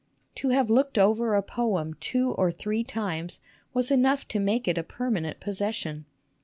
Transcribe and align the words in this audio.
To 0.37 0.49
have 0.49 0.71
looked 0.71 0.97
over 0.97 1.35
a 1.35 1.43
poem 1.43 1.93
two 1.99 2.31
or 2.31 2.49
three 2.49 2.83
times 2.83 3.39
was 3.71 3.91
enough 3.91 4.27
to 4.29 4.39
make 4.39 4.67
it 4.67 4.79
a 4.79 4.83
permanent 4.83 5.39
possession. 5.39 6.05